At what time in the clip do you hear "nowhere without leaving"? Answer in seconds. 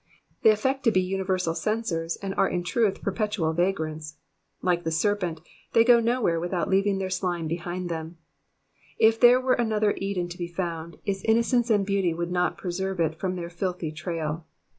5.99-6.97